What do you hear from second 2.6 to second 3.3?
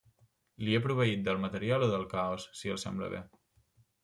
si els sembla bé.